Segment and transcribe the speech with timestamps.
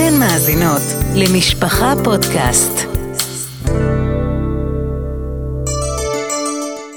[0.00, 0.82] אתן מאזינות
[1.14, 2.86] למשפחה פודקאסט.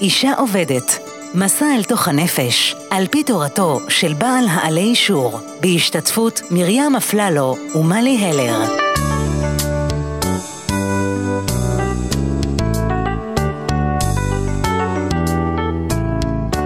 [0.01, 0.99] אישה עובדת,
[1.35, 8.17] מסע אל תוך הנפש, על פי תורתו של בעל העלי אישור, בהשתתפות מרים אפללו ומלי
[8.17, 8.63] הלר.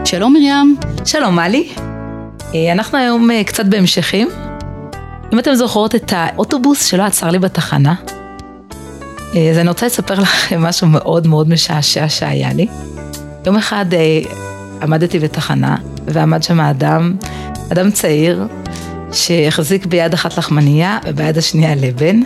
[0.05, 0.75] שלום מרים.
[1.05, 1.69] שלום מלי.
[2.55, 4.46] אה, אנחנו היום אה, קצת בהמשכים.
[5.33, 7.95] אם אתם זוכרות את האוטובוס שלא עצר לי בתחנה,
[9.35, 12.67] אה, אז אני רוצה לספר לכם משהו מאוד מאוד משעשע שהיה לי.
[13.45, 13.85] יום אחד
[14.81, 17.15] עמדתי בתחנה, ועמד שם אדם,
[17.71, 18.47] אדם צעיר,
[19.11, 22.19] שהחזיק ביד אחת לחמנייה וביד השנייה לבן,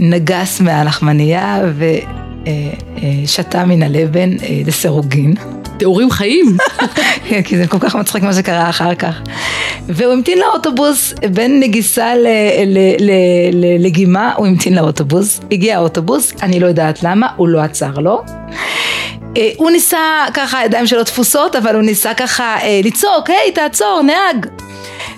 [0.00, 1.60] נגס מהלחמנייה
[3.24, 4.30] ושתה מן הלבן
[4.66, 5.34] לסירוגין.
[5.80, 6.56] תיאורים חיים.
[7.28, 9.14] כן, כי זה כל כך מצחיק מה שקרה אחר כך.
[9.88, 12.12] והוא המתין לאוטובוס, בין נגיסה
[13.52, 15.40] ללגימה, הוא המתין לאוטובוס.
[15.52, 18.22] הגיע האוטובוס, אני לא יודעת למה, הוא לא עצר לו.
[19.36, 19.98] אה, הוא ניסה
[20.34, 24.46] ככה, הידיים שלו תפוסות, אבל הוא ניסה ככה אה, לצעוק, היי, תעצור, נהג.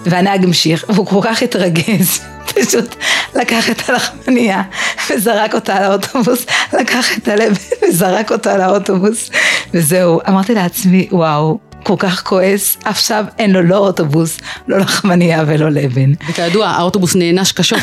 [0.07, 2.32] והנהג המשיך, והוא כל כך התרגז.
[2.55, 2.95] פשוט
[3.35, 4.63] לקח את הלחמניה
[5.11, 6.47] וזרק אותה על האוטובוס,
[6.81, 9.31] לקח את הלב וזרק אותה על האוטובוס,
[9.75, 10.21] וזהו.
[10.29, 16.13] אמרתי לעצמי, וואו, כל כך כועס, עכשיו אין לו לא אוטובוס, לא לחמניה ולא לבן.
[16.29, 17.79] וכידוע, האוטובוס נענש קשות.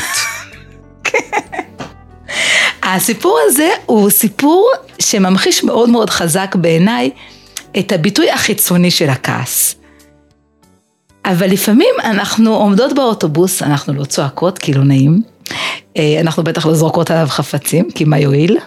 [2.83, 7.09] הסיפור הזה הוא סיפור שממחיש מאוד מאוד חזק בעיניי
[7.80, 9.76] את הביטוי החיצוני של הכעס.
[11.25, 15.22] אבל לפעמים אנחנו עומדות באוטובוס, אנחנו לא צועקות כי לא נעים,
[15.98, 18.58] אה, אנחנו בטח לא זורקות עליו חפצים, כי מה יועיל,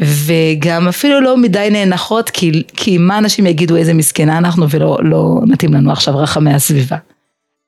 [0.00, 5.40] וגם אפילו לא מדי נאנחות, כי, כי מה אנשים יגידו איזה מסכנה אנחנו ולא לא
[5.46, 6.96] מתאים לנו עכשיו רחמי הסביבה.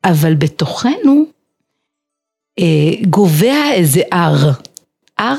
[0.04, 1.24] אבל בתוכנו
[2.58, 2.64] אה,
[3.10, 4.50] גובע איזה הר,
[5.18, 5.38] הר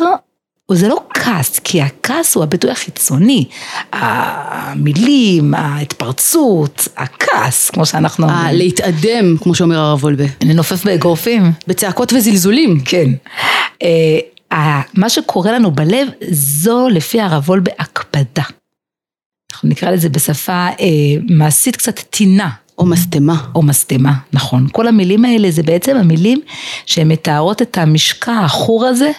[0.75, 3.45] זה לא כעס, כי הכעס הוא הביטוי החיצוני.
[3.91, 8.57] המילים, ההתפרצות, הכעס, כמו שאנחנו אומרים.
[8.57, 10.25] להתאדם, כמו שאומר הרב וולבה.
[10.43, 11.51] לנופף באגרופים.
[11.67, 12.79] בצעקות וזלזולים.
[12.85, 13.09] כן.
[13.83, 18.43] אה, מה שקורה לנו בלב, זו לפי הרב וולבה הקפדה.
[19.53, 20.75] אנחנו נקרא לזה בשפה אה,
[21.29, 22.49] מעשית קצת טינה.
[22.77, 23.45] או משטמה.
[23.55, 24.67] או משטמה, נכון.
[24.71, 26.41] כל המילים האלה זה בעצם המילים
[26.85, 29.11] שהן מתארות את המשקע העכור הזה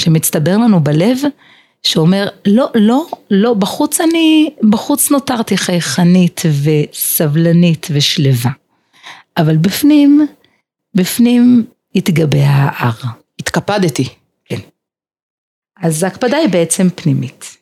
[0.00, 1.18] שמצטבר לנו בלב,
[1.82, 8.50] שאומר, לא, לא, לא, בחוץ אני, בחוץ נותרתי חייכנית וסבלנית ושלווה.
[9.36, 10.26] אבל בפנים,
[10.94, 12.94] בפנים התגבע ההר.
[13.40, 14.08] התקפדתי.
[14.44, 14.58] כן.
[15.80, 17.56] אז ההקפדה היא בעצם פנימית.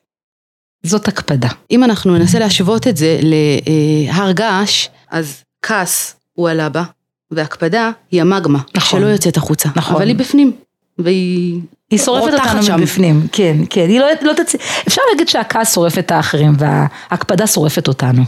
[0.83, 1.49] זאת הקפדה.
[1.71, 6.85] אם אנחנו ננסה להשוות את זה להר געש, אז כעס הוא הלבה,
[7.31, 9.01] והקפדה היא המגמה, נכון.
[9.01, 9.69] שלא יוצאת החוצה.
[9.77, 9.97] נכון.
[9.97, 10.53] אבל היא בפנים,
[10.99, 11.61] והיא
[11.91, 12.81] היא שורפת אותנו שם.
[12.81, 14.55] מבפנים, כן, כן, היא לא, לא תצ...
[14.89, 18.23] אפשר להגיד שהכעס שורף את האחרים וההקפדה שורפת אותנו.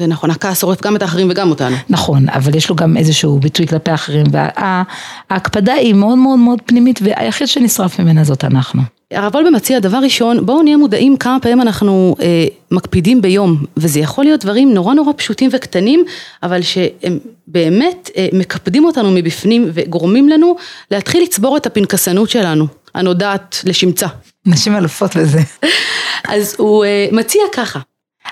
[0.00, 1.76] זה נכון, הכעס שורף גם את האחרים וגם אותנו.
[1.88, 7.00] נכון, אבל יש לו גם איזשהו ביטוי כלפי האחרים, וההקפדה היא מאוד מאוד מאוד פנימית,
[7.02, 8.82] והיחיד שנשרף ממנה זאת אנחנו.
[9.12, 14.00] הרב וולבה מציע דבר ראשון, בואו נהיה מודעים כמה פעמים אנחנו אה, מקפידים ביום, וזה
[14.00, 16.04] יכול להיות דברים נורא נורא פשוטים וקטנים,
[16.42, 20.56] אבל שהם באמת אה, מקפדים אותנו מבפנים וגורמים לנו
[20.90, 24.06] להתחיל לצבור את הפנקסנות שלנו, הנודעת לשמצה.
[24.46, 25.40] נשים אלופות בזה.
[26.34, 27.80] אז הוא אה, מציע ככה.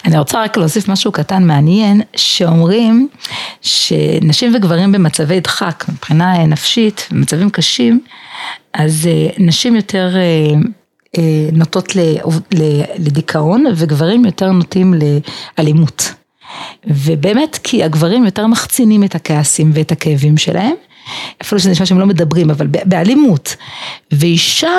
[0.06, 3.08] אני רוצה רק להוסיף משהו קטן מעניין, שאומרים
[3.62, 8.00] שנשים וגברים במצבי דחק, מבחינה נפשית, במצבים קשים,
[8.74, 10.20] אז אה, נשים יותר אה,
[11.18, 11.92] אה, נוטות
[12.98, 14.94] לדיכאון וגברים יותר נוטים
[15.58, 16.12] לאלימות.
[16.86, 20.74] ובאמת כי הגברים יותר מחצינים את הכעסים ואת הכאבים שלהם,
[21.42, 23.56] אפילו שזה נשמע שהם לא מדברים, אבל באלימות.
[24.12, 24.70] ואישה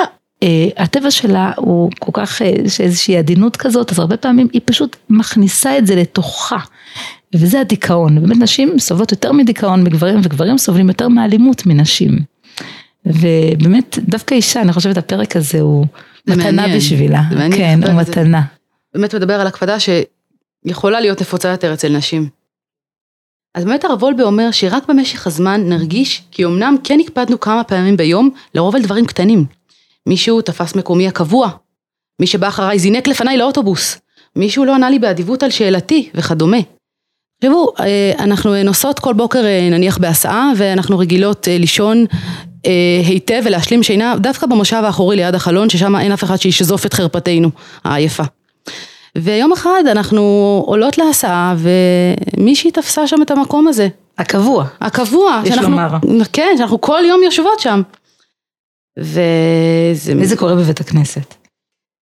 [0.76, 5.78] הטבע שלה הוא כל כך, יש איזושהי עדינות כזאת, אז הרבה פעמים היא פשוט מכניסה
[5.78, 6.58] את זה לתוכה.
[7.34, 12.18] וזה הדיכאון, באמת נשים סובלות יותר מדיכאון מגברים, וגברים סובלים יותר מאלימות מנשים.
[13.06, 15.86] ובאמת, דווקא אישה, אני חושבת הפרק הזה הוא
[16.26, 16.76] מתנה מעניין.
[16.76, 17.22] בשבילה.
[17.30, 17.82] זה מעניין.
[17.82, 18.42] כן, הוא מתנה.
[18.94, 22.28] באמת מדבר על הקפדה שיכולה להיות נפוצה יותר אצל נשים.
[23.54, 27.96] אז באמת הרב וולבה אומר שרק במשך הזמן נרגיש כי אמנם כן הקפדנו כמה פעמים
[27.96, 29.57] ביום, לרוב על דברים קטנים.
[30.08, 31.48] מישהו תפס מקומי הקבוע,
[32.20, 33.98] מי שבא אחריי זינק לפניי לאוטובוס,
[34.36, 36.56] מישהו לא ענה לי באדיבות על שאלתי וכדומה.
[37.40, 42.04] תראו, אה, אנחנו נוסעות כל בוקר אה, נניח בהסעה ואנחנו רגילות אה, לישון
[43.04, 47.50] היטב ולהשלים שינה דווקא במושב האחורי ליד החלון ששם אין אף אחד שישזוף את חרפתנו
[47.84, 48.22] העייפה.
[49.18, 50.22] ויום אחד אנחנו
[50.66, 53.88] עולות להסעה ומישהי תפסה שם את המקום הזה
[54.18, 54.64] הקבוע.
[54.80, 55.40] הקבוע.
[55.44, 55.88] יש שאנחנו- לומר.
[56.32, 57.82] כן, שאנחנו כל יום יושבות שם.
[58.98, 60.12] וזה...
[60.20, 61.34] וזה קורה בבית הכנסת.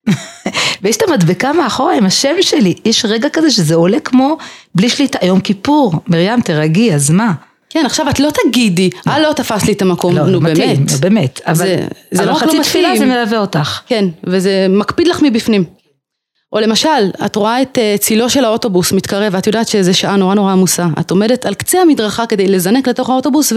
[0.81, 4.37] ויש את המדבקה מאחורה עם השם שלי, יש רגע כזה שזה עולה כמו
[4.75, 7.33] בלי שליטה, יום כיפור, מרים תרגי, אז מה?
[7.69, 10.91] כן, עכשיו את לא תגידי, אה לא תפס לי את המקום, לא, נו באמת.
[10.91, 12.97] לא, באמת, אבל, זה- זה אבל לא רק לא חצי תפילה.
[12.97, 13.81] זה מלווה אותך.
[13.87, 15.63] כן, וזה מקפיד לך מבפנים.
[16.55, 20.35] או למשל, את רואה את אה, צילו של האוטובוס מתקרב, ואת יודעת שזו שעה נורא
[20.35, 20.87] נורא עמוסה.
[20.99, 23.53] את עומדת על קצה המדרכה כדי לזנק לתוך האוטובוס,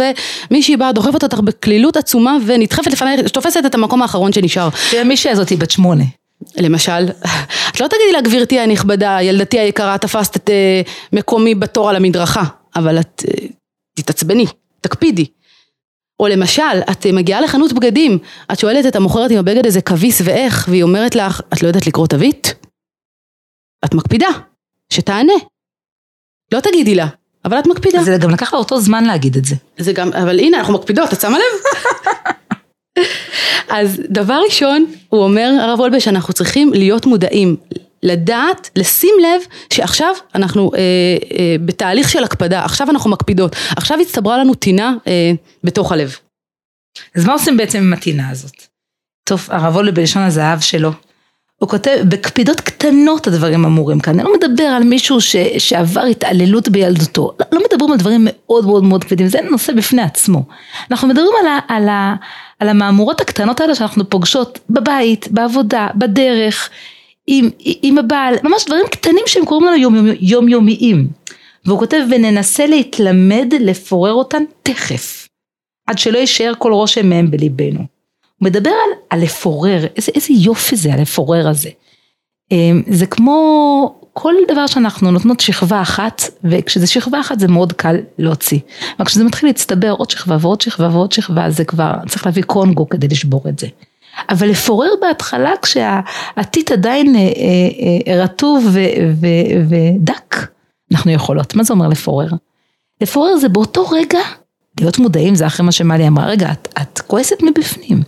[0.50, 4.68] ומישהי באה, דוחפת אותך בקלילות עצומה, ונדחפת לפנייך, תופסת את המקום האחרון שנשאר.
[4.90, 6.04] שהמישהי הזאת היא בת שמונה.
[6.56, 7.08] למשל,
[7.70, 10.80] את לא תגידי לה, גברתי הנכבדה, ילדתי היקרה, תפסת את אה,
[11.12, 12.44] מקומי בתור על המדרכה,
[12.76, 13.46] אבל את אה,
[13.94, 14.46] תתעצבני,
[14.80, 15.24] תקפידי.
[16.20, 18.18] או למשל, את מגיעה לחנות בגדים,
[18.52, 21.86] את שואלת את המוכרת אם הבגד הזה כביס ואיך, והיא אומרת לך, את לא יודעת
[21.86, 22.57] לקרוא תווית?
[23.84, 24.28] את מקפידה,
[24.92, 25.32] שתענה.
[26.52, 27.06] לא תגידי לה,
[27.44, 28.02] אבל את מקפידה.
[28.02, 29.56] זה גם לקח לה אותו זמן להגיד את זה.
[29.78, 33.04] זה גם, אבל הנה, אנחנו מקפידות, את שמה לב?
[33.68, 37.56] אז דבר ראשון, הוא אומר, הרב וולבה, שאנחנו צריכים להיות מודעים,
[38.02, 39.42] לדעת, לשים לב
[39.72, 40.80] שעכשיו אנחנו אה,
[41.38, 45.32] אה, בתהליך של הקפדה, עכשיו אנחנו מקפידות, עכשיו הצטברה לנו טינה אה,
[45.64, 46.16] בתוך הלב.
[47.14, 48.62] אז מה עושים בעצם עם הטינה הזאת?
[49.24, 50.90] טוב, הרב עולה בלשון הזהב שלו.
[51.58, 54.20] הוא כותב, בקפידות קטנות הדברים אמורים כאן.
[54.20, 57.32] אני לא מדבר על מישהו ש, שעבר התעללות בילדותו.
[57.40, 60.42] לא, לא מדברים על דברים מאוד מאוד מאוד כבדים, זה נושא בפני עצמו.
[60.90, 62.14] אנחנו מדברים על, ה, על, ה,
[62.58, 66.70] על המהמורות הקטנות האלה שאנחנו פוגשות בבית, בעבודה, בדרך,
[67.26, 67.50] עם,
[67.82, 71.08] עם הבעל, ממש דברים קטנים שהם קוראים לנו יום, יום, יומיומיים.
[71.64, 75.28] והוא כותב, וננסה להתלמד לפורר אותן תכף.
[75.86, 77.97] עד שלא יישאר כל רושם מהם בליבנו.
[78.38, 81.70] הוא מדבר על, על לפורר, איזה, איזה יופי זה הלפורר הזה.
[82.52, 87.96] אמ, זה כמו כל דבר שאנחנו נותנות שכבה אחת, וכשזה שכבה אחת זה מאוד קל
[88.18, 88.58] להוציא.
[88.98, 92.88] אבל כשזה מתחיל להצטבר עוד שכבה ועוד שכבה ועוד שכבה, זה כבר, צריך להביא קונגו
[92.88, 93.66] כדי לשבור את זה.
[94.30, 98.66] אבל לפורר בהתחלה כשהטיט עדיין אה, אה, אה, רטוב
[99.68, 100.36] ודק,
[100.92, 101.54] אנחנו יכולות.
[101.54, 102.28] מה זה אומר לפורר?
[103.00, 104.20] לפורר זה באותו רגע
[104.80, 108.02] להיות מודעים, זה אחרי מה שמלי אמרה, רגע, את, את כועסת מבפנים,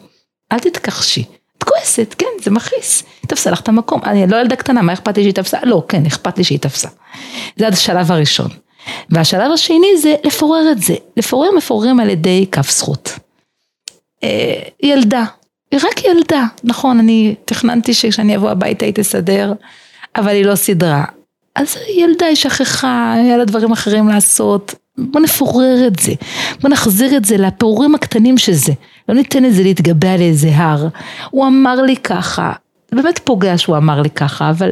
[0.52, 1.24] אל תתכחשי.
[1.58, 3.02] את כועסת, כן, זה מכעיס.
[3.22, 5.58] היא תפסה לך את המקום, אני לא ילדה קטנה, מה אכפת לי שהיא תפסה?
[5.62, 6.88] לא, כן, אכפת לי שהיא תפסה.
[7.56, 8.48] זה השלב הראשון.
[9.10, 10.94] והשלב השני זה לפורר את זה.
[11.16, 13.12] לפורר מפוררים על ידי כף זכות.
[14.24, 15.24] אה, ילדה,
[15.70, 19.52] היא רק ילדה, נכון, אני תכננתי שכשאני אבוא הביתה היא תסדר,
[20.16, 21.04] אבל היא לא סידרה.
[21.56, 26.12] אז ילדה היא שכחה, היה לה דברים אחרים לעשות, בוא נפורר את זה,
[26.60, 28.72] בוא נחזיר את זה לפירורים הקטנים שזה,
[29.08, 30.88] לא ניתן לזה להתגבע לאיזה הר.
[31.30, 32.52] הוא אמר לי ככה,
[32.90, 34.70] זה באמת פוגע שהוא אמר לי ככה, אבל...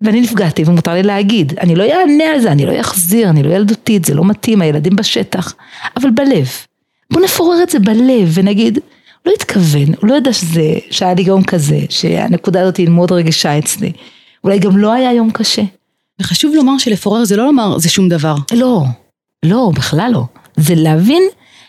[0.00, 3.54] ואני נפגעתי ומותר לי להגיד, אני לא אענה על זה, אני לא אחזיר, אני לא
[3.54, 5.54] ילדותית, זה לא מתאים, הילדים בשטח,
[5.96, 6.48] אבל בלב.
[7.12, 8.78] בוא נפורר את זה בלב ונגיד,
[9.26, 13.58] לא התכוון, הוא לא ידע שזה, שהיה לי יום כזה, שהנקודה הזאת היא מאוד רגישה
[13.58, 13.92] אצלי.
[14.44, 15.62] אולי גם לא היה יום קשה.
[16.20, 18.34] וחשוב לומר שלפורר זה לא לומר זה שום דבר.
[18.52, 18.84] לא,
[19.44, 20.22] לא, בכלל לא.
[20.56, 21.22] זה להבין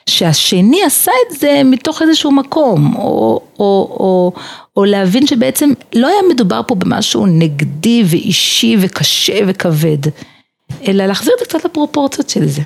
[0.10, 4.32] שהשני עשה את זה מתוך איזשהו מקום, או, או, או,
[4.78, 9.98] או להבין שבעצם לא היה מדובר פה במשהו נגדי ואישי וקשה וכבד,
[10.88, 12.62] אלא להחזיר את זה קצת לפרופורציות של זה.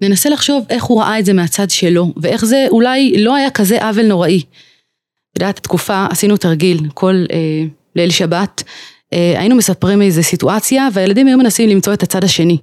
[0.00, 3.84] ננסה לחשוב איך הוא ראה את זה מהצד שלו, ואיך זה אולי לא היה כזה
[3.84, 4.42] עוול נוראי.
[5.32, 7.64] את יודעת, תקופה, עשינו תרגיל, כל אה,
[7.96, 8.62] ליל שבת,
[9.12, 12.58] אה, היינו מספרים איזה סיטואציה, והילדים היו מנסים למצוא את הצד השני.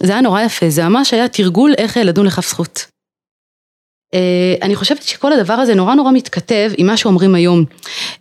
[0.00, 2.86] זה היה נורא יפה, זה ממש היה תרגול איך לדון לכף זכות.
[4.14, 7.64] אה, אני חושבת שכל הדבר הזה נורא נורא מתכתב עם מה שאומרים היום.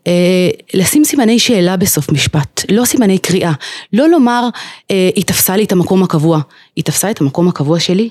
[0.08, 3.51] אה, לשים סימני שאלה בסוף משפט, לא סימני קריאה.
[3.94, 4.48] לא לומר,
[4.92, 6.42] אה, היא תפסה לי את המקום הקבוע.
[6.75, 8.10] היא תפסה את המקום הקבוע שלי?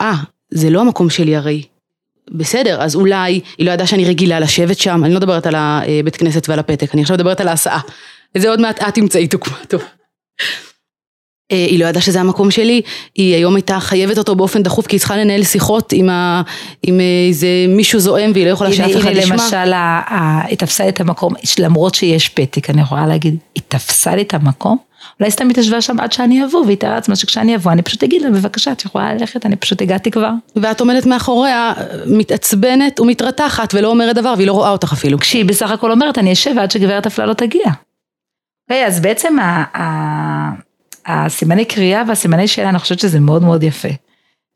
[0.00, 0.14] אה,
[0.50, 1.62] זה לא המקום שלי הרי.
[2.30, 6.16] בסדר, אז אולי היא לא ידעה שאני רגילה לשבת שם, אני לא מדברת על הבית
[6.16, 7.80] כנסת ועל הפתק, אני עכשיו מדברת על ההסעה.
[8.34, 9.82] וזה עוד מעט את תמצאי דוגמה, טוב.
[11.52, 12.80] אה, היא לא ידעה שזה המקום שלי,
[13.14, 16.42] היא היום הייתה חייבת אותו באופן דחוף כי היא צריכה לנהל שיחות עם, ה,
[16.82, 19.34] עם איזה מישהו זועם והיא לא יכולה שאף אחד הנה ישמע.
[19.34, 24.16] למשל, ה- ה- היא תפסה את המקום, למרות שיש פתק, אני יכולה להגיד, היא תפסה
[24.16, 24.76] לי את המקום?
[25.20, 28.02] אולי סתם היא תשבה שם עד שאני אבוא, והיא תארה לעצמה שכשאני אבוא, אני פשוט
[28.02, 30.30] אגיד לה, בבקשה, את יכולה ללכת, אני פשוט הגעתי כבר.
[30.56, 31.72] ואת עומדת מאחוריה,
[32.06, 35.18] מתעצבנת ומתרתחת ולא אומרת דבר והיא לא רואה אותך אפילו.
[35.18, 37.64] כשהיא בסך הכל אומרת, אני אשב עד שגברת אפלה לא תגיע.
[38.70, 39.36] אוקיי, אז בעצם
[41.06, 43.88] הסימני קריאה והסימני שאלה, אני חושבת שזה מאוד מאוד יפה.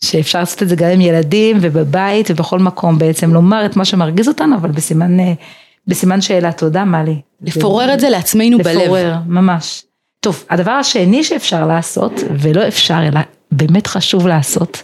[0.04, 4.28] שאפשר לעשות את זה גם עם ילדים ובבית ובכל מקום בעצם, לומר את מה שמרגיז
[4.28, 5.32] אותנו, אבל בסימן, אה,
[5.86, 7.20] בסימן שאלה, תודה מלי.
[7.42, 8.76] לפורר את זה לעצמנו בלב.
[8.76, 9.82] לפורר, ממש.
[10.20, 13.20] טוב, הדבר השני שאפשר לעשות, ולא אפשר אלא
[13.52, 14.82] באמת חשוב לעשות,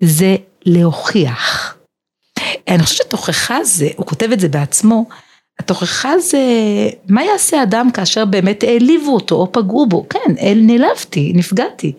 [0.00, 1.76] זה להוכיח.
[2.68, 5.04] אני חושבת שתוכחה זה, הוא כותב את זה בעצמו,
[5.60, 6.38] התוכחה זה,
[7.08, 10.06] מה יעשה אדם כאשר באמת העליבו אותו או פגעו בו?
[10.10, 11.92] כן, נעלבתי, נפגעתי.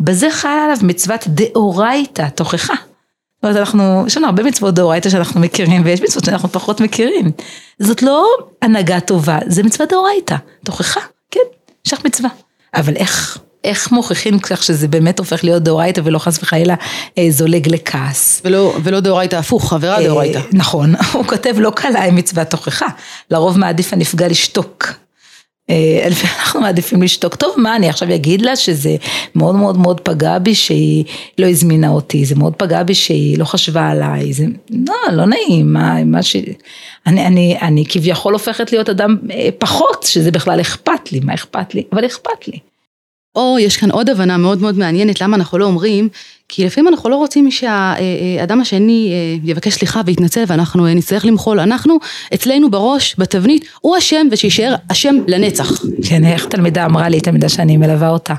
[0.00, 2.74] בזה חלה עליו מצוות דאורייתא, תוכחה.
[2.74, 7.32] זאת אומרת, אנחנו, יש לנו הרבה מצוות דאורייתא שאנחנו מכירים, ויש מצוות שאנחנו פחות מכירים.
[7.78, 8.26] זאת לא
[8.62, 11.00] הנהגה טובה, זה מצוות דאורייתא, תוכחה,
[11.30, 11.40] כן,
[11.86, 12.30] יש לך מצווה.
[12.74, 16.74] אבל איך, איך מוכיחים כך שזה באמת הופך להיות דאורייתא ולא חס וחלילה
[17.18, 18.42] אה, זולג לכעס.
[18.44, 20.40] ולא, ולא דאורייתא הפוך, עבירה אה, דאורייתא.
[20.52, 22.86] נכון, הוא כותב לא קלה עם מצוות תוכחה,
[23.30, 24.92] לרוב מעדיף הנפגע לשתוק.
[25.70, 26.06] אה,
[26.38, 28.96] אנחנו מעדיפים לשתוק, טוב מה אני עכשיו אגיד לה שזה
[29.34, 31.04] מאוד מאוד מאוד פגע בי שהיא
[31.38, 35.72] לא הזמינה אותי, זה מאוד פגע בי שהיא לא חשבה עליי, זה לא, לא נעים,
[35.72, 36.36] מה, מה ש...
[37.06, 41.74] אני, אני, אני כביכול הופכת להיות אדם אה, פחות, שזה בכלל אכפת לי, מה אכפת
[41.74, 42.71] לי, אבל אכפת לי.
[43.36, 46.08] או יש כאן עוד הבנה מאוד מאוד מעניינת למה אנחנו לא אומרים,
[46.48, 51.60] כי לפעמים אנחנו לא רוצים שהאדם השני אה, יבקש סליחה ויתנצל ואנחנו אה, נצטרך למחול,
[51.60, 51.98] אנחנו
[52.34, 55.82] אצלנו בראש, בתבנית, הוא אשם ושיישאר אשם לנצח.
[56.08, 58.34] כן, איך תלמידה אמרה לי, תלמידה שאני מלווה אותה,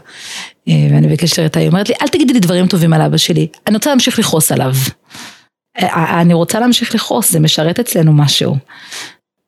[0.68, 3.48] אה, ואני בקשר איתה, היא אומרת לי, אל תגידי לי דברים טובים על אבא שלי,
[3.68, 4.74] אני רוצה להמשיך לכעוס עליו.
[6.20, 8.56] אני רוצה להמשיך לכעוס, זה משרת אצלנו משהו.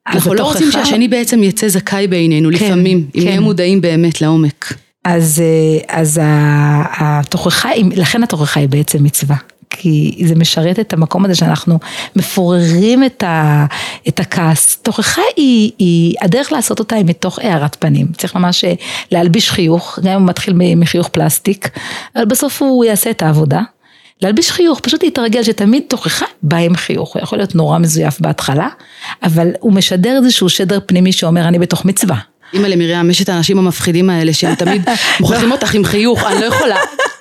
[0.07, 3.43] אנחנו לא רוצים שהשני בעצם יצא זכאי בעינינו, כן, לפעמים, אם נהיה כן.
[3.43, 4.84] מודעים באמת לעומק.
[5.05, 6.19] אז, אה, אז
[6.99, 9.35] התוכחה, לכן התוכחה היא בעצם מצווה.
[9.69, 11.79] כי זה משרת את המקום הזה שאנחנו
[12.15, 13.65] מפוררים את, ה,
[14.07, 14.77] את הכעס.
[14.81, 18.07] תוכחה היא, היא, הדרך לעשות אותה היא מתוך הארת פנים.
[18.17, 18.73] צריך ממש אה,
[19.11, 21.69] להלביש חיוך, גם אם הוא מתחיל מחיוך פלסטיק,
[22.15, 23.61] אבל בסוף הוא יעשה את העבודה.
[24.21, 28.67] להלביש חיוך, פשוט להתרגל שתמיד תוכחה בא עם חיוך, הוא יכול להיות נורא מזויף בהתחלה,
[29.23, 32.17] אבל הוא משדר איזשהו שדר פנימי שאומר אני בתוך מצווה.
[32.53, 34.81] אימא למרים, יש את האנשים המפחידים האלה שהם תמיד
[35.19, 36.75] מוכרחים אותך עם חיוך, אני לא יכולה,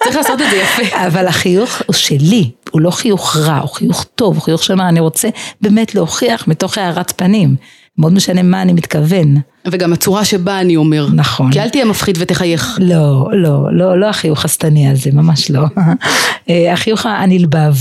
[0.04, 1.06] צריך לעשות את זה יפה.
[1.06, 5.00] אבל החיוך הוא שלי, הוא לא חיוך רע, הוא חיוך טוב, הוא חיוך שאומר אני
[5.00, 5.28] רוצה
[5.60, 7.56] באמת להוכיח מתוך הארת פנים.
[7.98, 9.36] מאוד משנה מה אני מתכוון.
[9.66, 11.06] וגם הצורה שבה אני אומר.
[11.14, 11.52] נכון.
[11.52, 12.78] כי אל תהיה מפחיד ותחייך.
[12.80, 15.60] לא, לא, לא, לא החיוך השטני הזה, ממש לא.
[16.50, 17.74] אה, החיוך הנלבב.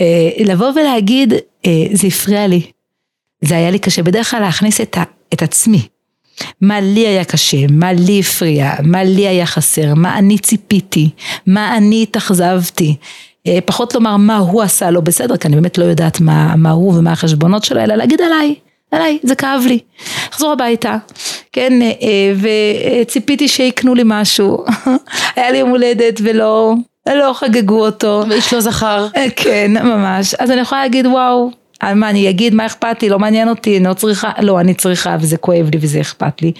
[0.00, 1.32] אה, לבוא ולהגיד,
[1.66, 2.62] אה, זה הפריע לי.
[3.44, 4.02] זה היה לי קשה.
[4.02, 5.02] בדרך כלל להכניס את, ה,
[5.34, 5.88] את עצמי.
[6.60, 11.10] מה לי היה קשה, מה לי הפריע, מה לי היה חסר, מה אני ציפיתי,
[11.46, 12.96] מה אני התאכזבתי.
[13.46, 16.70] אה, פחות לומר מה הוא עשה לא בסדר, כי אני באמת לא יודעת מה, מה
[16.70, 18.54] הוא ומה החשבונות שלו, אלא להגיד עליי,
[18.90, 19.78] עליי, זה כאב לי.
[20.28, 20.96] לחזור הביתה,
[21.52, 22.32] כן, אה, אה,
[23.02, 24.64] וציפיתי שיקנו לי משהו.
[25.36, 26.74] היה לי יום הולדת ולא,
[27.08, 28.24] לא חגגו אותו.
[28.28, 29.06] ואיש לא זכר.
[29.36, 30.34] כן, ממש.
[30.34, 31.50] אז אני יכולה להגיד וואו,
[31.82, 35.16] מה אני אגיד מה אכפת לי לא מעניין אותי אני לא צריכה לא אני צריכה
[35.20, 36.52] וזה כואב לי וזה אכפת לי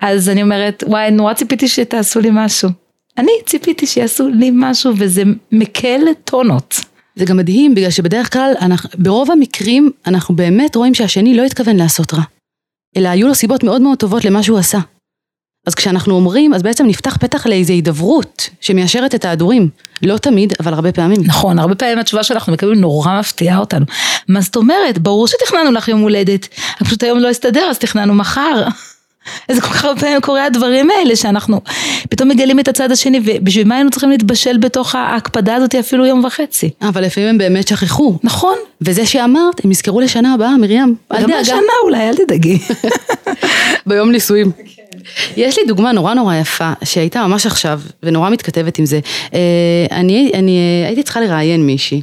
[0.00, 2.70] אז אני אומרת וואי נורא ציפיתי שתעשו לי משהו
[3.18, 6.80] אני ציפיתי שיעשו לי משהו וזה מקל טונות.
[7.16, 11.76] זה גם מדהים בגלל שבדרך כלל אנחנו, ברוב המקרים אנחנו באמת רואים שהשני לא התכוון
[11.76, 12.22] לעשות רע
[12.96, 14.78] אלא היו לו סיבות מאוד מאוד טובות למה שהוא עשה.
[15.66, 19.68] אז כשאנחנו אומרים, אז בעצם נפתח פתח לאיזו הידברות שמיישרת את ההדורים.
[20.02, 21.20] לא תמיד, אבל הרבה פעמים.
[21.24, 23.86] נכון, הרבה פעמים התשובה שאנחנו מקבלים נורא מפתיעה אותנו.
[24.28, 24.98] מה זאת אומרת?
[24.98, 26.48] ברור שתכננו לך יום הולדת,
[26.84, 28.64] פשוט היום לא הסתדר אז תכננו מחר.
[29.48, 31.60] איזה כל כך הרבה פעמים קורה הדברים האלה שאנחנו
[32.10, 36.24] פתאום מגלים את הצד השני ובשביל מה היינו צריכים להתבשל בתוך ההקפדה הזאת אפילו יום
[36.24, 36.70] וחצי.
[36.82, 38.18] אבל לפעמים הם באמת שכחו.
[38.22, 38.56] נכון.
[38.80, 40.96] וזה שאמרת, הם יזכרו לשנה הבאה, מרים.
[41.22, 42.58] גם השנה אולי, אל תדאגי.
[43.86, 44.50] ביום נישואים.
[45.36, 49.00] יש לי דוגמה נורא נורא יפה שהייתה ממש עכשיו ונורא מתכתבת עם זה.
[49.34, 52.02] אה, אני, אני הייתי צריכה לראיין מישהי.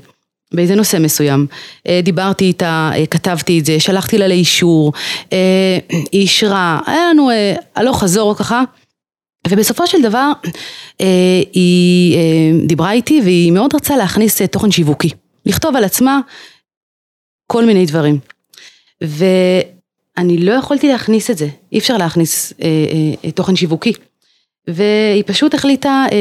[0.53, 1.47] באיזה נושא מסוים.
[1.87, 4.93] אה, דיברתי איתה, אה, כתבתי את זה, שלחתי לה לאישור,
[6.11, 7.29] היא אישרה, היה לנו
[7.75, 8.63] הלוך חזור ככה.
[9.47, 10.31] ובסופו של דבר
[11.53, 12.17] היא
[12.65, 15.09] דיברה איתי והיא מאוד רצה להכניס תוכן שיווקי,
[15.45, 16.19] לכתוב על עצמה
[17.47, 18.19] כל מיני דברים.
[19.03, 19.25] ו...
[20.17, 22.67] אני לא יכולתי להכניס את זה, אי אפשר להכניס אה,
[23.25, 23.93] אה, תוכן שיווקי.
[24.67, 26.17] והיא פשוט החליטה אה,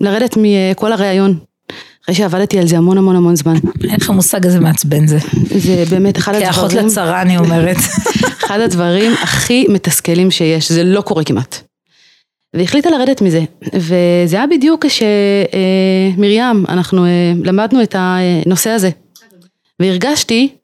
[0.00, 1.38] לרדת מכל הראיון.
[2.04, 3.54] אחרי שעבדתי על זה המון המון המון זמן.
[3.84, 5.18] אין לך מושג איזה מעצבן זה.
[5.58, 6.52] זה באמת אחד הדברים...
[6.52, 7.76] כאחות לצרה אני אומרת.
[8.44, 11.70] אחד הדברים הכי מתסכלים שיש, זה לא קורה כמעט.
[12.54, 13.44] והחליטה לרדת מזה,
[13.74, 18.90] וזה היה בדיוק כשמרים, אה, אנחנו אה, למדנו את הנושא הזה.
[19.80, 20.59] והרגשתי אה,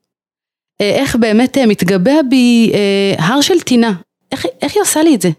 [0.80, 3.92] איך באמת אה, מתגבע בי אה, הר של טינה,
[4.32, 5.30] איך, איך היא עושה לי את זה?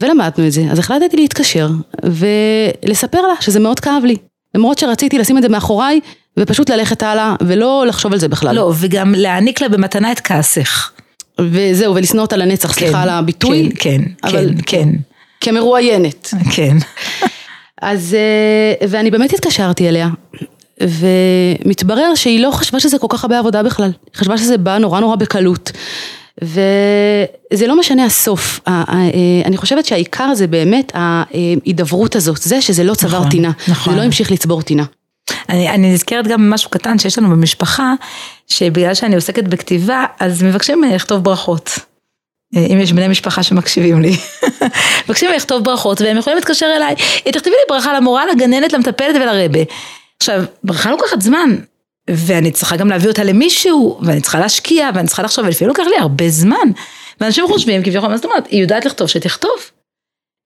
[0.00, 1.68] ולמדנו את זה, אז החלטתי להתקשר
[2.04, 4.16] ולספר לה שזה מאוד כאב לי,
[4.54, 6.00] למרות שרציתי לשים את זה מאחוריי
[6.38, 8.56] ופשוט ללכת הלאה ולא לחשוב על זה בכלל.
[8.56, 10.92] לא, וגם להעניק לה במתנה את כעסך.
[11.40, 13.70] וזהו, ולשנוא אותה לנצח, כן, סליחה על הביטוי.
[13.78, 14.88] כן, כן, אבל כן, כן.
[15.40, 16.34] כמרואיינת.
[16.54, 16.76] כן.
[17.82, 20.08] אז, אה, ואני באמת התקשרתי אליה,
[20.88, 25.00] ומתברר שהיא לא חשבה שזה כל כך הרבה עבודה בכלל, היא חשבה שזה בא נורא
[25.00, 25.72] נורא בקלות.
[26.42, 28.84] וזה לא משנה הסוף, אה,
[29.44, 33.92] אני חושבת שהעיקר זה באמת ההידברות הזאת, זה שזה לא צבר נכון, טינה, נכון.
[33.94, 34.84] זה לא המשיך לצבור טינה.
[35.48, 37.92] אני, אני נזכרת גם במשהו קטן שיש לנו במשפחה,
[38.48, 41.78] שבגלל שאני עוסקת בכתיבה, אז מבקשים ממני לכתוב ברכות.
[42.56, 44.16] אה, אם יש בני משפחה שמקשיבים לי.
[45.04, 46.94] מבקשים ממני לכתוב ברכות, והם יכולים להתקשר אליי,
[47.26, 49.60] "אה, תכתבי לי ברכה למורה, לגננת, למטפלת ולרבה.
[50.22, 51.56] עכשיו, ברכה לוקחת זמן,
[52.10, 55.96] ואני צריכה גם להביא אותה למישהו, ואני צריכה להשקיע, ואני צריכה לחשוב, ולפעמים לוקח לי
[55.98, 56.68] הרבה זמן.
[57.20, 59.52] ואנשים חושבים, כביכול, מה זאת אומרת, היא יודעת לכתוב, שתכתוב.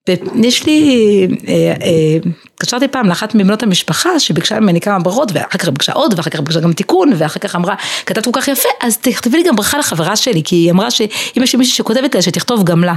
[0.09, 5.69] ויש לי, אה, אה, התקשרתי פעם לאחת מבנות המשפחה שביקשה ממני כמה ברכות ואחר כך
[5.69, 8.97] ביקשה עוד ואחר כך ביקשה גם תיקון ואחר כך אמרה כתבת כל כך יפה אז
[8.97, 12.21] תכתבי לי גם ברכה לחברה שלי כי היא אמרה שאם יש לי מישהי שכותבת לה
[12.21, 12.95] שתכתוב גם לה.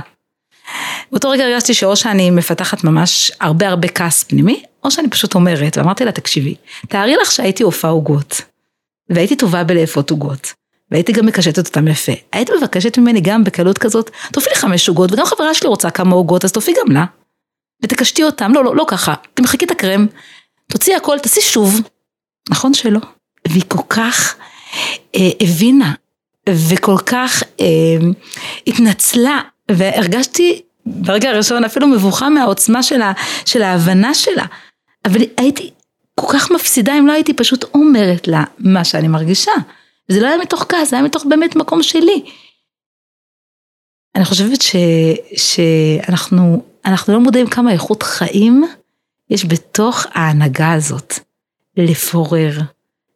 [1.11, 5.77] באותו רגע הרגשתי שאו שאני מפתחת ממש הרבה הרבה כעס פנימי או שאני פשוט אומרת
[5.77, 6.55] ואמרתי לה תקשיבי
[6.89, 8.41] תארי לך שהייתי הופעה עוגות
[9.09, 10.53] והייתי טובה בלאפות עוגות
[10.91, 12.13] והייתי גם מקשטת אותם יפה.
[12.33, 16.15] היית מבקשת ממני גם בקלות כזאת, תופי לי חמש עוגות, וגם חברה שלי רוצה כמה
[16.15, 17.05] עוגות, אז תופי גם לה.
[17.83, 20.07] ותקשטי אותם, לא, לא, לא ככה, תמחקי את הקרם,
[20.67, 21.81] תוציאי הכל, תעשי שוב.
[22.51, 23.01] נכון שלא?
[23.49, 24.35] והיא כל כך
[25.17, 25.93] אה, הבינה,
[26.49, 27.67] וכל כך אה,
[28.67, 29.41] התנצלה,
[29.77, 33.13] והרגשתי ברגע הראשון אפילו מבוכה מהעוצמה של, ה,
[33.47, 34.45] של ההבנה שלה.
[35.05, 35.71] אבל הייתי
[36.15, 39.53] כל כך מפסידה אם לא הייתי פשוט אומרת לה מה שאני מרגישה.
[40.09, 42.23] וזה לא היה מתוך כעס, זה היה מתוך באמת מקום שלי.
[44.15, 44.77] אני חושבת ש,
[45.37, 48.65] שאנחנו אנחנו לא מודעים כמה איכות חיים
[49.31, 51.15] יש בתוך ההנהגה הזאת.
[51.77, 52.53] לפורר,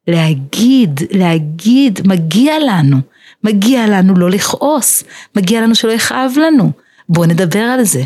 [0.08, 2.96] להגיד, להגיד, מגיע לנו,
[3.44, 5.04] מגיע לנו לא לכעוס,
[5.36, 6.72] מגיע לנו שלא יכאב לנו.
[7.08, 8.02] בואו נדבר על זה.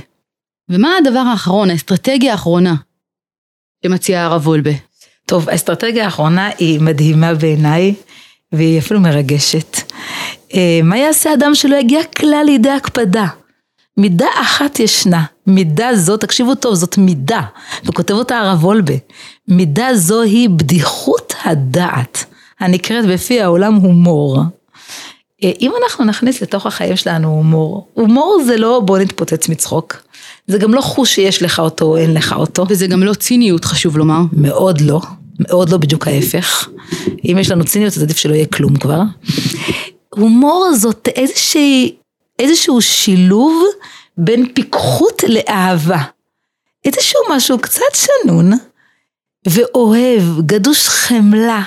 [0.68, 2.74] ומה הדבר האחרון, האסטרטגיה האחרונה
[3.84, 4.70] שמציע הרב וולבה?
[5.26, 7.94] טוב, האסטרטגיה האחרונה היא מדהימה בעיניי,
[8.52, 9.76] והיא אפילו מרגשת.
[10.54, 13.26] אה, מה יעשה אדם שלא יגיע כלל לידי הקפדה?
[13.96, 17.42] מידה אחת ישנה, מידה זו, תקשיבו טוב, זאת מידה,
[17.84, 18.94] וכותב אותה הרב וולבה.
[19.48, 22.24] מידה זו היא בדיחות הדעת,
[22.60, 24.42] הנקראת בפי העולם הומור.
[25.44, 29.96] אה, אם אנחנו נכניס לתוך החיים שלנו הומור, הומור זה לא בוא נתפוצץ מצחוק.
[30.46, 32.66] זה גם לא חוש שיש לך אותו או אין לך אותו.
[32.68, 34.20] וזה גם לא ציניות, חשוב לומר.
[34.32, 35.00] מאוד לא,
[35.38, 36.68] מאוד לא בדיוק ההפך.
[37.24, 39.00] אם יש לנו ציניות אז עדיף שלא יהיה כלום כבר.
[40.10, 41.94] הומור זאת איזושהי,
[42.38, 43.62] איזשהו שילוב
[44.18, 46.02] בין פיקחות לאהבה.
[46.84, 48.52] איזשהו משהו קצת שנון
[49.48, 51.62] ואוהב, גדוש חמלה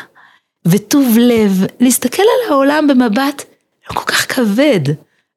[0.68, 3.44] וטוב לב, להסתכל על העולם במבט
[3.89, 4.80] לא כל כך כבד,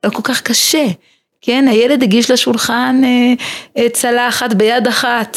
[0.04, 0.87] לא כל כך קשה.
[1.40, 3.35] כן, הילד הגיש לשולחן אה,
[3.83, 5.37] אה, צלחת ביד אחת.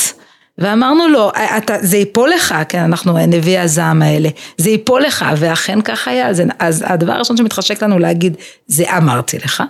[0.57, 5.81] ואמרנו לו, אתה, זה ייפול לך, כן, אנחנו נביאי הזעם האלה, זה ייפול לך, ואכן
[5.81, 9.63] כך היה, זה, אז הדבר הראשון שמתחשק לנו להגיד, זה אמרתי לך,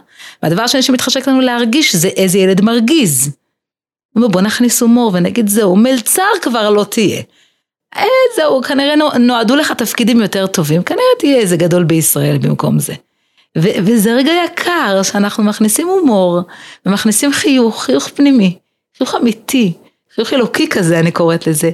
[0.44, 3.32] והדבר השני שמתחשק לנו להרגיש, זה איזה ילד מרגיז.
[4.16, 7.22] בוא נכניס הומור ונגיד זהו, מלצר כבר לא תהיה.
[7.98, 8.04] אה,
[8.36, 12.94] זהו, כנראה נועדו לך תפקידים יותר טובים, כנראה תהיה איזה גדול בישראל במקום זה.
[13.58, 16.42] ו- וזה רגע יקר שאנחנו מכניסים הומור
[16.86, 18.58] ומכניסים חיוך, חיוך פנימי,
[18.98, 19.74] חיוך אמיתי.
[20.16, 21.72] חיוך אלוקי כזה, אני קוראת לזה.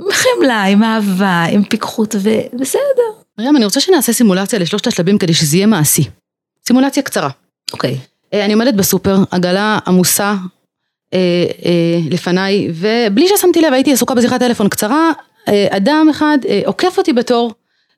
[0.00, 2.80] עם חמלה, עם אהבה, עם פיקחות, ובסדר.
[3.38, 6.04] מרים, אני רוצה שנעשה סימולציה לשלושת השלבים כדי שזה יהיה מעשי.
[6.66, 7.30] סימולציה קצרה.
[7.72, 7.98] אוקיי.
[8.34, 10.34] אה, אני עומדת בסופר, עגלה עמוסה
[11.14, 11.18] אה,
[11.64, 15.10] אה, לפניי, ובלי ששמתי לב, הייתי עסוקה בשיחת טלפון קצרה,
[15.48, 17.54] אה, אדם אחד אה, עוקף אותי בתור,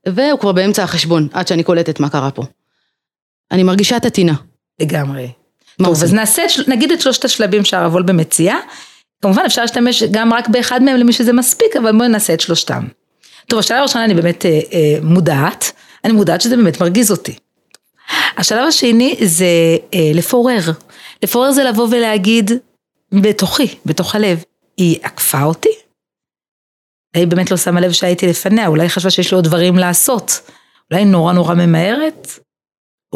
[0.06, 2.42] והוא כבר באמצע החשבון, עד שאני קולטת מה קרה פה.
[3.52, 4.34] אני מרגישה את הטינה.
[4.80, 5.30] לגמרי.
[5.78, 6.02] מה טוב?
[6.02, 8.54] אז נעשה, נגיד את שלושת השלבים שהרב וולבה מציע.
[9.22, 12.84] כמובן אפשר להשתמש גם רק באחד מהם למי שזה מספיק, אבל בואי נעשה את שלושתם.
[13.46, 15.72] טוב, השלב הראשון אני באמת אה, אה, מודעת,
[16.04, 17.36] אני מודעת שזה באמת מרגיז אותי.
[18.36, 19.46] השלב השני זה
[19.94, 20.60] אה, לפורר.
[21.22, 22.50] לפורר זה לבוא ולהגיד
[23.12, 24.42] בתוכי, בתוך הלב,
[24.76, 25.68] היא עקפה אותי?
[27.14, 30.40] היא באמת לא שמה לב שהייתי לפניה, אולי חשבה שיש לי עוד דברים לעשות.
[30.90, 32.38] אולי נורא נורא ממהרת?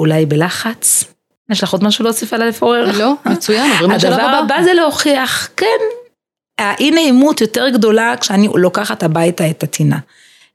[0.01, 1.05] אולי בלחץ?
[1.51, 2.99] יש לך עוד משהו להוסיף על הלפורר?
[2.99, 4.39] לא, מצוין, עוברים לשלב הדבר הבא.
[4.39, 5.67] הבא זה להוכיח, כן,
[6.59, 9.99] האי נעימות יותר גדולה כשאני לוקחת הביתה את הטינה.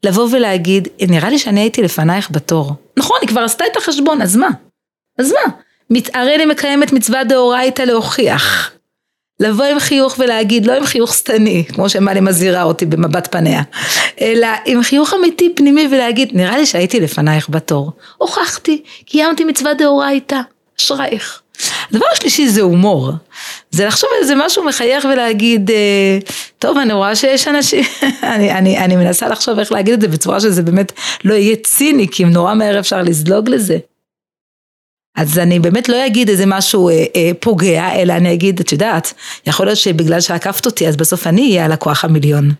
[0.03, 2.73] לבוא ולהגיד, נראה לי שאני הייתי לפנייך בתור.
[2.97, 4.47] נכון, היא כבר עשתה את החשבון, אז מה?
[5.19, 5.51] אז מה?
[5.89, 8.71] מת- הרי אני מקיימת מצווה דאורייתא להוכיח.
[9.39, 13.61] לבוא עם חיוך ולהגיד, לא עם חיוך שטני, כמו שמלי מזהירה אותי במבט פניה,
[14.21, 17.91] אלא עם חיוך אמיתי פנימי ולהגיד, נראה לי שהייתי לפנייך בתור.
[18.17, 20.39] הוכחתי, קיימתי מצווה דאורייתא,
[20.79, 21.41] אשרייך.
[21.91, 23.11] הדבר השלישי זה הומור.
[23.71, 26.17] זה לחשוב על איזה משהו מחייך ולהגיד, אה,
[26.59, 27.83] טוב, אני רואה שיש אנשים,
[28.33, 30.91] אני, אני, אני מנסה לחשוב איך להגיד את זה בצורה שזה באמת
[31.25, 33.77] לא יהיה ציני, כי אם נורא מהר אפשר לזלוג לזה.
[35.15, 39.13] אז אני באמת לא אגיד איזה משהו אה, אה, פוגע, אלא אני אגיד, את יודעת,
[39.47, 42.51] יכול להיות שבגלל שעקפת אותי, אז בסוף אני אהיה הלקוח המיליון.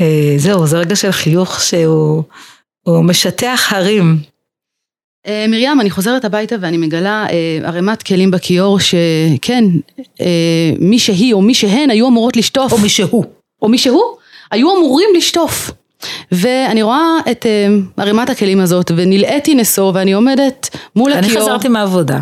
[0.00, 2.24] אה, זהו, זה רגע של חיוך שהוא
[3.04, 4.18] משטח הרים.
[5.26, 9.64] אה, מרים, אני חוזרת הביתה ואני מגלה אה, ערימת כלים בכיור שכן,
[10.20, 12.72] אה, מי שהיא או מי שהן היו אמורות לשטוף.
[12.72, 13.24] או מי שהוא.
[13.62, 14.16] או מי שהוא,
[14.50, 15.70] היו אמורים לשטוף.
[16.32, 21.32] ואני רואה את אה, ערימת הכלים הזאת ונלאיתי נשוא ואני עומדת מול הכיור.
[21.32, 22.18] אני חזרתי מהעבודה.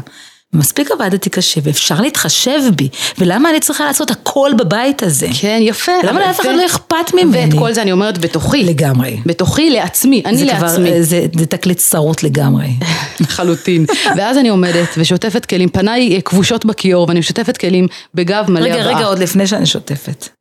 [0.52, 2.88] מספיק עבדתי קשה ואפשר להתחשב בי,
[3.18, 5.26] ולמה אני צריכה לעשות הכל בבית הזה?
[5.40, 5.92] כן, יפה.
[6.02, 7.44] למה לאף אחד לא אכפת ממני?
[7.46, 8.64] ואת כל זה אני אומרת בתוכי.
[8.64, 9.20] לגמרי.
[9.26, 10.90] בתוכי, לעצמי, אני זה לעצמי.
[10.90, 12.66] כבר, זה, זה תקליט צרות לגמרי.
[13.20, 13.86] לחלוטין.
[14.16, 18.96] ואז אני עומדת ושוטפת כלים, פניי כבושות בכיור ואני שוטפת כלים בגב מלא רגע, הבאה.
[18.96, 20.39] רגע, עוד לפני שאני שוטפת.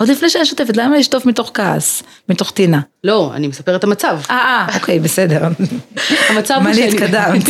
[0.00, 2.02] עוד לפני שאני שוטפת, למה לשטוף מתוך כעס?
[2.28, 2.80] מתוך טינה?
[3.04, 4.18] לא, אני מספרת את המצב.
[4.30, 5.48] אה, אה, אוקיי, בסדר.
[6.28, 6.88] המצב הוא מה שאני...
[6.88, 7.44] התקדמת?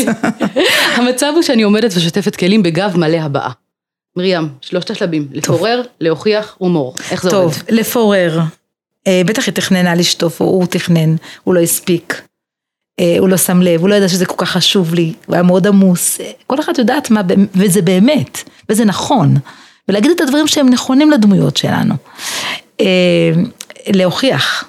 [0.96, 3.50] המצב הוא שאני עומדת ושוטפת כלים בגב מלא הבאה.
[4.16, 6.94] מרים, שלושת השלבים, לפורר, להוכיח הומור.
[7.10, 7.54] איך זה עובד?
[7.54, 8.40] טוב, לפורר.
[9.06, 12.22] אה, בטח היא תכננה לשטוף, הוא תכנן, הוא לא הספיק.
[13.00, 15.42] אה, הוא לא שם לב, הוא לא ידע שזה כל כך חשוב לי, הוא היה
[15.42, 16.20] מאוד עמוס.
[16.46, 17.20] כל אחת יודעת מה,
[17.54, 19.34] וזה באמת, וזה נכון.
[19.88, 21.94] ולהגיד את הדברים שהם נכונים לדמויות שלנו.
[22.80, 23.30] אה,
[23.86, 24.64] להוכיח.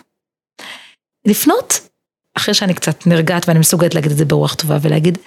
[1.25, 1.79] לפנות,
[2.38, 5.17] אחרי שאני קצת נרגעת ואני מסוגלת להגיד את זה ברוח טובה ולהגיד,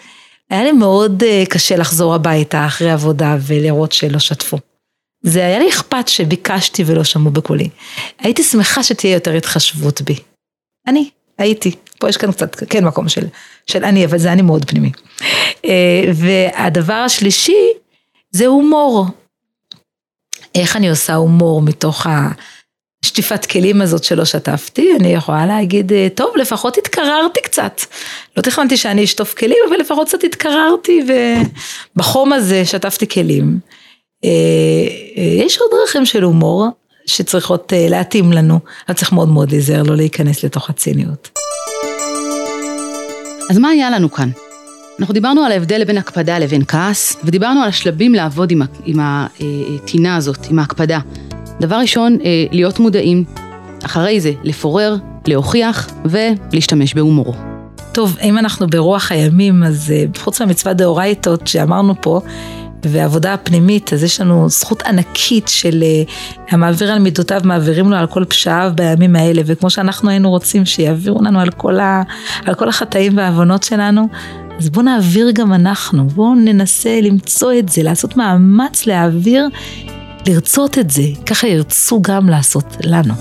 [0.50, 4.58] היה לי מאוד אה, קשה לחזור הביתה אחרי עבודה ולראות שלא שתפו.
[5.22, 7.68] זה היה לי אכפת שביקשתי ולא שמעו בקולי.
[8.18, 10.16] הייתי שמחה שתהיה יותר התחשבות בי.
[10.86, 11.74] אני, הייתי.
[11.98, 13.26] פה יש כאן קצת, כן מקום של,
[13.66, 14.92] של אני, אבל זה אני מאוד פנימי.
[15.64, 17.66] אה, והדבר השלישי
[18.30, 19.06] זה הומור.
[20.54, 22.06] איך אני עושה הומור מתוך
[23.04, 27.80] השטיפת כלים הזאת שלא שטפתי, אני יכולה להגיד, טוב, לפחות התקררתי קצת.
[28.36, 31.04] לא תכננתי שאני אשטוף כלים, אבל לפחות קצת התקררתי,
[31.96, 33.58] ובחום הזה שטפתי כלים.
[35.42, 36.68] יש עוד דרכים של הומור
[37.06, 41.38] שצריכות להתאים לנו, אבל צריך מאוד מאוד להיזהר לא להיכנס לתוך הציניות.
[43.50, 44.30] אז מה היה לנו כאן?
[45.00, 50.16] אנחנו דיברנו על ההבדל בין הקפדה לבין כעס, ודיברנו על השלבים לעבוד עם, עם הטינה
[50.16, 50.98] הזאת, עם ההקפדה.
[51.60, 53.24] דבר ראשון, אה, להיות מודעים,
[53.84, 57.34] אחרי זה לפורר, להוכיח ולהשתמש בהומור.
[57.92, 62.20] טוב, אם אנחנו ברוח הימים, אז אה, חוץ מהמצווה דאורייתות שאמרנו פה,
[62.84, 66.02] ועבודה הפנימית, אז יש לנו זכות ענקית של אה,
[66.50, 71.22] המעביר על מידותיו, מעבירים לו על כל פשעיו בימים האלה, וכמו שאנחנו היינו רוצים שיעבירו
[71.22, 72.02] לנו על כל, ה,
[72.46, 74.08] על כל החטאים והעוונות שלנו,
[74.58, 79.48] אז בואו נעביר גם אנחנו, בואו ננסה למצוא את זה, לעשות מאמץ להעביר,
[80.26, 83.14] לרצות את זה, ככה ירצו גם לעשות לנו.